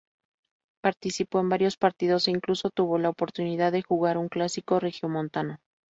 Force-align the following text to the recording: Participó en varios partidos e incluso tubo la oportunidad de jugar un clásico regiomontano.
Participó 0.81 1.41
en 1.41 1.49
varios 1.49 1.77
partidos 1.77 2.27
e 2.27 2.31
incluso 2.31 2.71
tubo 2.71 2.97
la 2.97 3.09
oportunidad 3.09 3.71
de 3.71 3.83
jugar 3.83 4.17
un 4.17 4.29
clásico 4.29 4.79
regiomontano. 4.79 5.59